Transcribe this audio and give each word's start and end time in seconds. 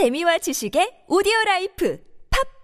재미와 0.00 0.36
지식의 0.36 1.04
오디오 1.08 1.32
라이프 1.46 1.98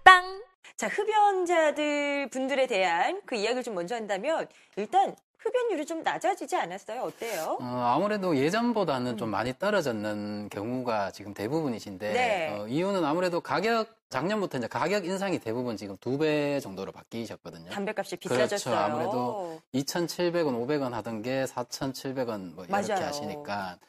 팟빵 0.03 0.43
자, 0.77 0.87
흡연자들 0.87 2.29
분들에 2.29 2.67
대한 2.67 3.21
그 3.25 3.33
이야기를 3.33 3.63
좀 3.63 3.73
먼저 3.73 3.95
한다면 3.95 4.47
일단 4.75 5.15
흡연율이 5.39 5.83
좀 5.87 6.03
낮아지지 6.03 6.55
않았어요? 6.55 7.01
어때요? 7.01 7.57
어, 7.59 7.65
아무래도 7.95 8.37
예전보다는 8.37 9.17
좀 9.17 9.29
많이 9.29 9.51
떨어졌는 9.57 10.49
경우가 10.49 11.09
지금 11.09 11.33
대부분이신데 11.33 12.13
네. 12.13 12.49
어, 12.55 12.67
이유는 12.67 13.03
아무래도 13.03 13.41
가격 13.41 13.87
작년부터 14.11 14.59
이제 14.59 14.67
가격 14.67 15.03
인상이 15.07 15.39
대부분 15.39 15.75
지금 15.75 15.97
두 15.97 16.19
배 16.19 16.59
정도로 16.59 16.91
바뀌셨거든요. 16.91 17.71
담배값이 17.71 18.17
그렇죠. 18.17 18.35
비싸졌어요. 18.35 18.75
아무래도 18.75 19.59
2,700원, 19.73 20.67
500원 20.67 20.91
하던 20.91 21.23
게 21.23 21.45
4,700원 21.45 22.53
뭐 22.53 22.63
이렇게 22.63 22.93
맞아요. 22.93 23.07
하시니까 23.07 23.79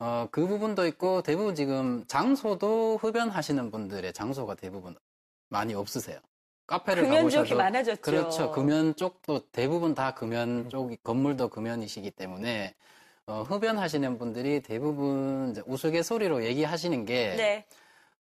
어, 0.00 0.28
그 0.30 0.46
부분도 0.46 0.86
있고 0.86 1.22
대부분 1.22 1.54
지금 1.54 2.04
장소도 2.06 2.98
흡연하시는 3.00 3.70
분들의 3.70 4.12
장소가 4.12 4.54
대부분 4.54 4.96
많이 5.48 5.74
없으세요. 5.74 6.18
카페를 6.66 7.02
금연 7.04 7.16
가보셔도 7.18 7.46
지역이 7.46 7.58
많아졌죠. 7.58 8.00
그렇죠. 8.02 8.52
금연 8.52 8.94
쪽도 8.94 9.48
대부분 9.50 9.94
다 9.94 10.14
금연 10.14 10.68
쪽 10.68 10.92
건물도 11.02 11.48
금연이시기 11.48 12.10
때문에 12.12 12.74
어, 13.26 13.42
흡연하시는 13.42 14.18
분들이 14.18 14.60
대부분 14.60 15.56
우스갯소리로 15.66 16.44
얘기하시는 16.44 17.04
게 17.04 17.34
네. 17.36 17.64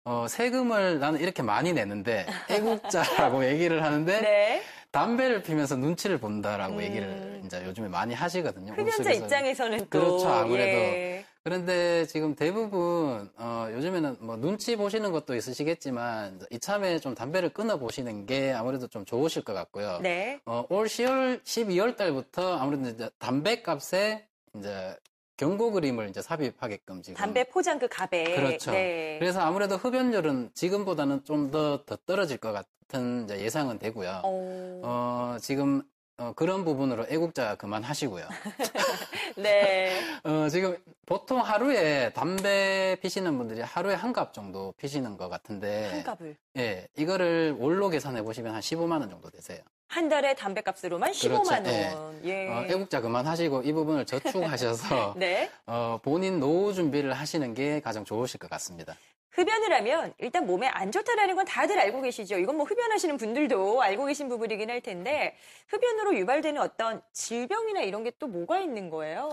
어, 0.04 0.26
세금을 0.28 1.00
나는 1.00 1.20
이렇게 1.20 1.42
많이 1.42 1.72
내는데 1.72 2.26
애국자라고 2.48 3.44
얘기를 3.50 3.82
하는데 3.82 4.20
네. 4.20 4.62
담배를 4.92 5.42
피면서 5.42 5.76
눈치를 5.76 6.18
본다라고 6.18 6.76
음. 6.76 6.82
얘기를 6.82 7.42
이제 7.44 7.62
요즘에 7.66 7.88
많이 7.88 8.14
하시거든요. 8.14 8.72
흡연자. 8.72 9.12
입장에서는 9.12 9.78
또 9.78 9.86
그렇죠, 9.88 10.28
아무래도. 10.28 10.78
예. 10.78 11.15
그런데 11.50 12.04
지금 12.06 12.34
대부분 12.34 13.30
어, 13.36 13.68
요즘에는 13.70 14.16
뭐 14.18 14.36
눈치 14.36 14.74
보시는 14.74 15.12
것도 15.12 15.36
있으시겠지만 15.36 16.40
이참에 16.50 16.98
좀 16.98 17.14
담배를 17.14 17.50
끊어 17.50 17.78
보시는 17.78 18.26
게 18.26 18.52
아무래도 18.52 18.88
좀 18.88 19.04
좋으실 19.04 19.44
것 19.44 19.52
같고요. 19.52 20.00
네. 20.02 20.40
어, 20.44 20.66
올 20.68 20.86
10월 20.86 21.40
12월 21.44 21.96
달부터 21.96 22.56
아무래도 22.56 22.88
이제 22.88 23.08
담배 23.20 23.62
값에 23.62 24.26
이제 24.56 24.96
경고 25.36 25.70
그림을 25.70 26.08
이제 26.08 26.20
삽입하게끔 26.20 27.02
지금 27.02 27.16
담배 27.16 27.44
포장 27.44 27.78
그 27.78 27.86
갑에 27.86 28.24
그렇죠. 28.34 28.72
네. 28.72 29.16
그래서 29.20 29.38
아무래도 29.40 29.76
흡연율은 29.76 30.50
지금보다는 30.52 31.22
좀 31.22 31.52
더 31.52 31.84
더 31.86 31.96
떨어질 32.06 32.38
것 32.38 32.50
같은 32.50 33.28
예상은 33.30 33.78
되고요. 33.78 34.22
어. 34.24 34.80
어, 34.82 35.36
지금 35.40 35.80
어, 36.18 36.32
그런 36.34 36.64
부분으로 36.64 37.06
애국자 37.10 37.56
그만하시고요. 37.56 38.26
네. 39.36 40.00
어, 40.24 40.48
지금 40.48 40.76
보통 41.04 41.40
하루에 41.40 42.10
담배 42.14 42.96
피시는 43.02 43.36
분들이 43.36 43.60
하루에 43.60 43.94
한 43.94 44.12
갑 44.16 44.32
정도 44.32 44.72
피시는 44.78 45.18
것 45.18 45.28
같은데, 45.28 45.90
한 45.90 46.02
갑을 46.04 46.36
예, 46.56 46.88
이거를 46.96 47.54
월로 47.58 47.90
계산해 47.90 48.22
보시면 48.22 48.54
한 48.54 48.62
15만 48.62 48.92
원 49.00 49.10
정도 49.10 49.28
되세요. 49.28 49.60
한 49.88 50.08
달에 50.08 50.34
담배 50.34 50.62
값으로만 50.62 51.12
15만 51.12 51.50
원. 51.50 51.62
그렇죠. 51.64 52.14
예. 52.24 52.48
어, 52.48 52.64
애국자 52.66 53.02
그만하시고 53.02 53.62
이 53.64 53.72
부분을 53.72 54.06
저축하셔서 54.06 55.14
네. 55.18 55.50
어, 55.66 55.98
본인 56.02 56.40
노후 56.40 56.72
준비를 56.72 57.12
하시는 57.12 57.52
게 57.52 57.80
가장 57.80 58.06
좋으실 58.06 58.40
것 58.40 58.48
같습니다. 58.48 58.96
흡연을 59.36 59.72
하면 59.74 60.14
일단 60.18 60.46
몸에 60.46 60.66
안 60.68 60.90
좋다라는 60.90 61.36
건 61.36 61.44
다들 61.44 61.78
알고 61.78 62.00
계시죠. 62.02 62.38
이건 62.38 62.56
뭐 62.56 62.64
흡연하시는 62.66 63.16
분들도 63.18 63.82
알고 63.82 64.06
계신 64.06 64.28
부분이긴 64.28 64.70
할 64.70 64.80
텐데 64.80 65.36
흡연으로 65.68 66.16
유발되는 66.16 66.60
어떤 66.60 67.02
질병이나 67.12 67.82
이런 67.82 68.02
게 68.02 68.10
또 68.18 68.26
뭐가 68.28 68.60
있는 68.60 68.88
거예요? 68.88 69.30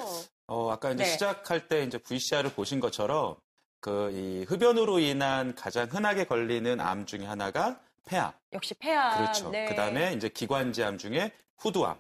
어, 0.48 0.70
아까 0.72 0.92
이제 0.92 1.04
네. 1.06 1.10
시작할 1.10 1.70
때 1.70 1.84
이제 1.84 1.98
VCR을 1.98 2.52
보신 2.54 2.80
것처럼 2.82 3.36
그 3.80 4.10
이 4.14 4.44
흡연으로 4.48 5.00
인한 5.00 5.56
가장 5.56 5.88
흔하게 5.90 6.26
걸리는 6.26 6.80
암 6.82 7.06
중에 7.06 7.26
하나가 7.26 7.80
폐암. 8.06 8.32
역시 8.52 8.74
폐암. 8.74 9.18
그렇죠. 9.18 9.50
네. 9.52 9.66
그다음에 9.68 10.14
이제 10.14 10.28
기관지암 10.28 10.98
중에 10.98 11.32
후두암. 11.58 11.98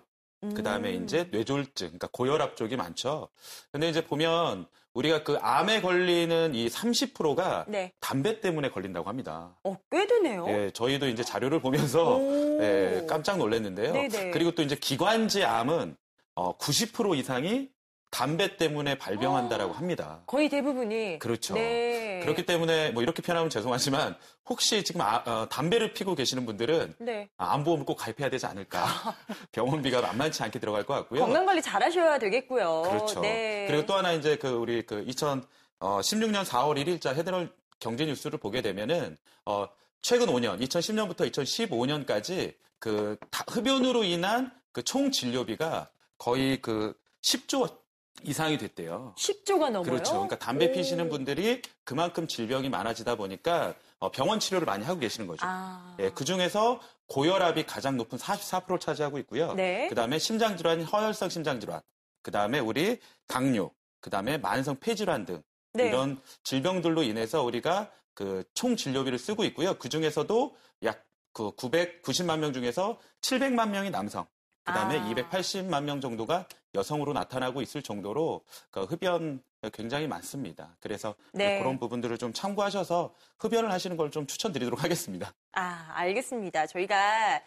그다음에 0.55 0.97
음. 0.97 1.03
이제 1.05 1.29
뇌졸중, 1.31 1.87
그러니까 1.87 2.09
고혈압 2.11 2.57
쪽이 2.57 2.75
많죠. 2.75 3.29
근데 3.71 3.87
이제 3.87 4.05
보면 4.05 4.67
우리가 4.93 5.23
그 5.23 5.37
암에 5.41 5.81
걸리는 5.81 6.53
이 6.53 6.67
30%가 6.67 7.65
네. 7.67 7.91
담배 7.99 8.39
때문에 8.39 8.69
걸린다고 8.69 9.09
합니다. 9.09 9.57
어, 9.63 9.75
꽤 9.91 10.05
되네요. 10.05 10.45
예, 10.49 10.71
저희도 10.71 11.07
이제 11.07 11.23
자료를 11.23 11.59
보면서 11.59 12.17
오. 12.17 12.59
예, 12.61 13.05
깜짝 13.07 13.37
놀랐는데요. 13.37 13.93
네네. 13.93 14.31
그리고 14.31 14.51
또 14.51 14.61
이제 14.61 14.75
기관지 14.75 15.43
암은 15.43 15.95
어, 16.35 16.57
90% 16.57 17.17
이상이 17.17 17.69
담배 18.13 18.57
때문에 18.57 18.99
발병한다라고 18.99 19.73
합니다. 19.73 20.21
거의 20.27 20.47
대부분이. 20.47 21.17
그렇죠. 21.17 21.55
네. 21.55 22.19
그렇기 22.21 22.45
때문에 22.45 22.91
뭐 22.91 23.01
이렇게 23.01 23.23
표현하면 23.23 23.49
죄송하지만 23.49 24.15
혹시 24.47 24.83
지금 24.83 25.01
아- 25.01 25.23
어, 25.25 25.47
담배를 25.49 25.93
피고 25.93 26.13
계시는 26.13 26.45
분들은 26.45 26.93
네. 26.99 27.27
아, 27.37 27.53
암보험을 27.53 27.85
꼭 27.85 27.95
가입해야 27.95 28.29
되지 28.29 28.45
않을까. 28.45 28.85
병원비가 29.51 30.01
만만치 30.01 30.43
않게 30.43 30.59
들어갈 30.59 30.83
것 30.85 30.93
같고요. 30.93 31.21
건강 31.21 31.43
관리 31.45 31.59
잘 31.61 31.81
하셔야 31.81 32.19
되겠고요. 32.19 32.83
그렇죠. 32.83 33.19
네. 33.21 33.65
그리고 33.67 33.85
또 33.87 33.95
하나 33.95 34.13
이제 34.13 34.35
그 34.35 34.47
우리 34.49 34.83
그 34.85 35.03
2016년 35.05 36.45
4월 36.45 36.77
1일자 36.85 37.15
헤드널 37.15 37.51
경제 37.79 38.05
뉴스를 38.05 38.37
보게 38.37 38.61
되면은 38.61 39.17
어 39.45 39.67
최근 40.03 40.27
5년 40.27 40.61
2010년부터 40.61 41.29
2015년까지 41.31 42.53
그 42.79 43.17
다- 43.31 43.43
흡연으로 43.49 44.03
인한 44.03 44.51
그 44.71 44.83
총 44.83 45.11
진료비가 45.11 45.89
거의 46.17 46.61
그 46.61 46.93
10조 47.21 47.82
이상이 48.23 48.57
됐대요. 48.57 49.15
10조가 49.17 49.69
넘어요. 49.69 49.83
그렇죠. 49.83 50.13
그러니까 50.13 50.37
담배 50.37 50.67
오. 50.67 50.71
피시는 50.71 51.09
분들이 51.09 51.61
그만큼 51.83 52.27
질병이 52.27 52.69
많아지다 52.69 53.15
보니까 53.15 53.75
어, 53.99 54.11
병원 54.11 54.39
치료를 54.39 54.65
많이 54.65 54.85
하고 54.85 54.99
계시는 54.99 55.27
거죠. 55.27 55.45
아. 55.45 55.95
예, 55.99 56.09
그 56.11 56.23
중에서 56.25 56.79
고혈압이 57.07 57.65
가장 57.65 57.97
높은 57.97 58.17
44%를 58.17 58.79
차지하고 58.79 59.17
있고요. 59.19 59.53
네. 59.53 59.87
그 59.89 59.95
다음에 59.95 60.19
심장 60.19 60.55
질환인 60.55 60.85
허혈성 60.85 61.29
심장 61.29 61.59
질환, 61.59 61.81
그 62.21 62.31
다음에 62.31 62.59
우리 62.59 62.99
당뇨, 63.27 63.71
그 63.99 64.09
다음에 64.09 64.37
만성 64.37 64.77
폐질환 64.77 65.25
등 65.25 65.41
네. 65.73 65.87
이런 65.87 66.21
질병들로 66.43 67.03
인해서 67.03 67.43
우리가 67.43 67.91
그 68.13 68.43
총 68.53 68.75
진료비를 68.75 69.17
쓰고 69.17 69.43
있고요. 69.43 69.73
그 69.79 69.89
중에서도 69.89 70.55
약 70.83 71.03
그 71.33 71.51
990만 71.51 72.39
명 72.39 72.53
중에서 72.53 72.99
700만 73.21 73.69
명이 73.69 73.89
남성, 73.89 74.25
그 74.63 74.71
다음에 74.71 74.97
아. 74.99 75.03
280만 75.13 75.83
명 75.83 75.99
정도가 75.99 76.45
여성으로 76.73 77.13
나타나고 77.13 77.61
있을 77.61 77.81
정도로 77.81 78.41
그 78.71 78.83
흡연 78.83 79.41
굉장히 79.73 80.07
많습니다. 80.07 80.75
그래서 80.79 81.15
네. 81.33 81.59
그런 81.59 81.77
부분들을 81.79 82.17
좀 82.17 82.33
참고하셔서 82.33 83.13
흡연을 83.39 83.71
하시는 83.71 83.95
걸 83.97 84.09
좀 84.09 84.27
추천드리도록 84.27 84.83
하겠습니다. 84.83 85.33
아, 85.53 85.89
알겠습니다. 85.95 86.67
저희가 86.67 87.41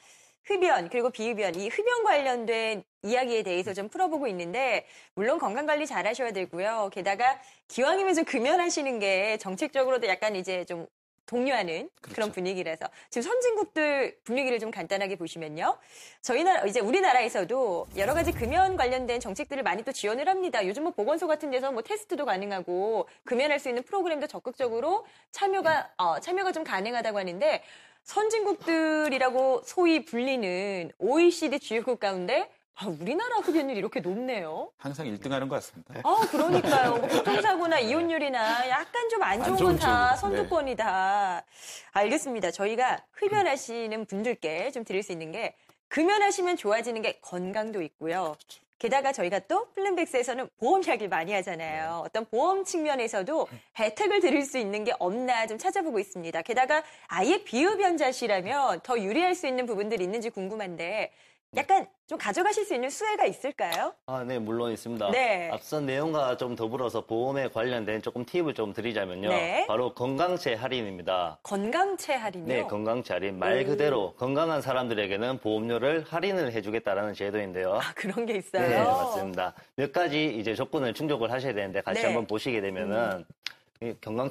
흡연 0.45 0.89
그리고 0.89 1.11
비흡연 1.11 1.55
이 1.55 1.69
흡연 1.69 2.05
관련된 2.05 2.83
이야기에 3.03 3.43
대해서 3.43 3.73
좀 3.75 3.89
풀어보고 3.89 4.27
있는데 4.29 4.87
물론 5.15 5.39
건강 5.39 5.67
관리 5.67 5.87
잘 5.87 6.07
하셔야 6.07 6.33
되고요. 6.33 6.91
게다가 6.93 7.41
기왕이면 7.69 8.15
좀 8.15 8.25
금연하시는 8.25 8.99
게 8.99 9.39
정책적으로도 9.39 10.07
약간 10.07 10.37
이제 10.37 10.65
좀 10.65 10.87
독려하는 11.27 11.91
그런 12.01 12.15
그렇죠. 12.15 12.33
분위기라서 12.33 12.87
지금 13.11 13.29
선진국들 13.29 14.19
분위기를 14.25 14.59
좀 14.59 14.71
간단하게 14.71 15.17
보시면요. 15.17 15.77
저희 16.23 16.45
나라 16.45 16.65
이제 16.65 16.81
우리나라에서도 16.81 17.89
여러 17.97 18.15
가지 18.15 18.33
금연 18.33 18.77
관련된 18.77 19.21
정책들을 19.21 19.63
많이 19.63 19.83
또 19.83 19.93
지원을 19.93 20.29
합니다. 20.29 20.67
요즘 20.67 20.85
뭐 20.85 20.93
보건소 20.93 21.27
같은 21.27 21.51
데서 21.51 21.73
뭐 21.73 21.83
테스트도 21.83 22.25
가능하고 22.25 23.09
금연할 23.25 23.59
수 23.59 23.69
있는 23.69 23.83
프로그램도 23.83 24.29
적극적으로 24.29 25.05
참여가 25.33 25.91
어, 25.99 26.21
참여가 26.21 26.53
좀 26.53 26.65
가능하다고 26.65 27.19
하는데 27.19 27.63
선진국들이라고 28.05 29.63
소위 29.65 30.05
불리는 30.05 30.93
OECD 30.99 31.59
주요국 31.59 31.99
가운데 31.99 32.49
아, 32.79 32.87
우리나라 33.01 33.37
흡연율이 33.39 33.79
이렇게 33.79 34.01
높네요. 34.01 34.71
항상 34.77 35.07
1등하는 35.07 35.49
것 35.49 35.57
같습니다. 35.57 35.95
아, 36.05 36.17
그러니까요. 36.31 36.97
뭐 36.99 37.09
교통사고나 37.09 37.79
이혼율이나 37.81 38.69
약간 38.69 39.09
좀 39.09 39.23
안 39.23 39.39
좋은 39.39 39.51
안 39.53 39.57
좋은 39.57 39.69
건다 39.79 40.15
쪽으로. 40.17 40.31
네. 40.33 40.37
선두권이다. 40.37 41.45
알겠습니다. 41.93 42.51
저희가 42.51 43.03
흡연하시는 43.13 44.05
분들께 44.05 44.71
좀 44.73 44.85
드릴 44.85 45.03
수 45.03 45.13
있는 45.13 45.33
게 45.33 45.55
금연하시면 45.89 46.59
좋아지는 46.59 47.01
게 47.01 47.19
건강도 47.23 47.81
있고요. 47.81 48.37
게다가 48.79 49.11
저희가 49.11 49.39
또 49.49 49.71
플랜백스에서는 49.73 50.51
보험 50.59 50.83
이야기를 50.85 51.09
많이 51.09 51.33
하잖아요. 51.33 52.03
어떤 52.05 52.27
보험 52.27 52.63
측면에서도 52.65 53.49
혜택을 53.79 54.21
드릴 54.21 54.43
수 54.45 54.59
있는 54.59 54.85
게 54.85 54.93
없나 54.99 55.47
좀 55.47 55.57
찾아보고 55.57 55.99
있습니다. 55.99 56.43
게다가 56.43 56.83
아예 57.07 57.43
비흡연자시라면 57.43 58.81
더 58.83 58.99
유리할 59.01 59.35
수 59.35 59.47
있는 59.47 59.65
부분들이 59.65 60.05
있는지 60.05 60.29
궁금한데 60.29 61.11
약간 61.57 61.87
좀 62.07 62.19
가져가실 62.19 62.65
수 62.65 62.75
있는 62.75 62.91
수혜가 62.91 63.25
있을까요? 63.25 63.95
아, 64.07 64.23
네, 64.25 64.39
물론 64.39 64.73
있습니다. 64.73 65.11
네. 65.11 65.49
앞선 65.51 65.87
내용과 65.87 66.37
좀 66.37 66.55
더불어서 66.55 67.07
보험에 67.07 67.49
관련된 67.49 68.03
조금 68.03 68.25
팁을 68.25 68.53
좀 68.55 68.73
드리자면요. 68.73 69.29
네. 69.31 69.65
바로 69.67 69.95
건강체 69.95 70.55
할인입니다. 70.55 71.39
건강체 71.43 72.15
할인요? 72.15 72.47
네, 72.47 72.63
건강체 72.65 73.15
할인. 73.15 73.39
말 73.39 73.63
오. 73.63 73.67
그대로 73.67 74.15
건강한 74.15 74.61
사람들에게는 74.61 75.39
보험료를 75.39 76.05
할인을 76.07 76.53
해주겠다라는 76.53 77.15
제도인데요. 77.15 77.75
아, 77.75 77.93
그런 77.95 78.27
게 78.27 78.35
있어요. 78.37 78.69
네, 78.69 78.79
맞습니다. 78.85 79.55
몇 79.77 79.93
가지 79.93 80.37
이제 80.39 80.55
조건을 80.55 80.93
충족을 80.95 81.33
하셔야 81.33 81.55
되는데 81.55 81.81
같이 81.81 82.01
네. 82.01 82.07
한번 82.07 82.27
보시게 82.27 82.61
되면은 82.61 83.21
이 83.21 83.25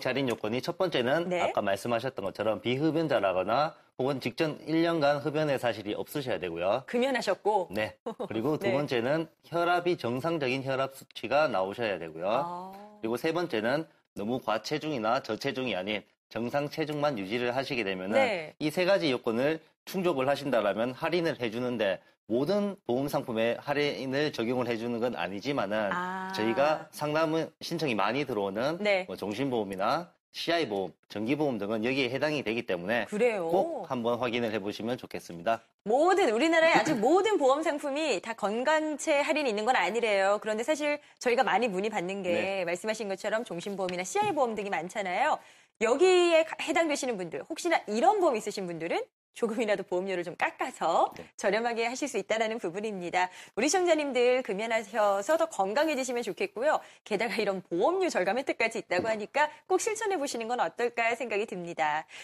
할인 0.03 0.29
요건이 0.29 0.61
첫 0.61 0.77
번째는 0.77 1.29
네. 1.29 1.41
아까 1.41 1.61
말씀하셨던 1.61 2.25
것처럼 2.25 2.61
비흡연자라거나 2.61 3.75
혹은 3.97 4.19
직전 4.19 4.57
1년간 4.65 5.25
흡연의 5.25 5.59
사실이 5.59 5.93
없으셔야 5.93 6.39
되고요. 6.39 6.83
금연하셨고. 6.85 7.69
네. 7.71 7.95
그리고 8.27 8.57
두 8.59 8.67
네. 8.67 8.73
번째는 8.73 9.27
혈압이 9.45 9.97
정상적인 9.97 10.63
혈압 10.63 10.95
수치가 10.95 11.47
나오셔야 11.47 11.99
되고요. 11.99 12.29
아. 12.29 12.97
그리고 13.01 13.17
세 13.17 13.31
번째는 13.31 13.87
너무 14.15 14.39
과체중이나 14.39 15.21
저체중이 15.23 15.75
아닌 15.75 16.03
정상 16.35 16.69
체중만 16.69 17.17
유지를 17.17 17.55
하시게 17.55 17.85
되면은 17.85 18.15
네. 18.15 18.53
이세 18.59 18.83
가지 18.83 19.09
요건을 19.09 19.61
충족을 19.85 20.27
하신다라면 20.27 20.91
할인을 20.91 21.39
해주는데 21.39 22.01
모든 22.27 22.75
보험 22.85 23.07
상품에 23.07 23.55
할인을 23.61 24.33
적용을 24.33 24.67
해주는 24.67 24.99
건 24.99 25.15
아니지만은 25.15 25.91
아. 25.93 26.33
저희가 26.35 26.89
상담 26.91 27.49
신청이 27.61 27.95
많이 27.95 28.25
들어오는 28.25 28.79
네. 28.81 29.05
뭐 29.07 29.15
종신보험이나 29.15 30.11
CI보험, 30.45 30.91
정기보험 31.07 31.57
등은 31.57 31.85
여기에 31.85 32.09
해당이 32.09 32.43
되기 32.43 32.65
때문에 32.65 33.05
그래요. 33.05 33.47
꼭 33.47 33.89
한번 33.89 34.19
확인을 34.19 34.51
해보시면 34.51 34.97
좋겠습니다. 34.97 35.61
모든 35.85 36.29
우리나라의 36.29 36.73
아주 36.73 36.93
모든 36.99 37.37
보험 37.37 37.63
상품이 37.63 38.19
다 38.21 38.33
건강체 38.33 39.21
할인이 39.21 39.49
있는 39.49 39.63
건 39.63 39.77
아니래요. 39.77 40.39
그런데 40.41 40.63
사실 40.63 40.99
저희가 41.19 41.43
많이 41.43 41.69
문의 41.69 41.89
받는 41.89 42.21
게 42.21 42.29
네. 42.33 42.65
말씀하신 42.65 43.07
것처럼 43.07 43.45
종신보험이나 43.45 44.03
CI보험 44.03 44.55
등이 44.55 44.69
많잖아요. 44.69 45.39
여기에 45.81 46.43
가- 46.43 46.57
해당되시는 46.61 47.15
분들 47.15 47.43
혹시나 47.49 47.81
이런 47.87 48.19
보험 48.19 48.35
있으신 48.35 48.65
분들은 48.67 49.01
조금이라도 49.35 49.83
보험료를 49.83 50.23
좀 50.23 50.35
깎아서 50.35 51.13
네. 51.17 51.29
저렴하게 51.35 51.85
하실 51.85 52.07
수 52.07 52.17
있다는 52.17 52.57
부분입니다. 52.57 53.29
우리 53.55 53.67
시청자님들 53.67 54.41
금연하셔서 54.41 55.37
더 55.37 55.45
건강해지시면 55.47 56.23
좋겠고요. 56.23 56.79
게다가 57.03 57.35
이런 57.35 57.61
보험료 57.61 58.09
절감 58.09 58.39
혜택까지 58.39 58.79
있다고 58.79 59.07
하니까 59.07 59.51
꼭 59.67 59.79
실천해 59.79 60.17
보시는 60.17 60.47
건 60.47 60.59
어떨까 60.59 61.15
생각이 61.15 61.45
듭니다. 61.45 62.05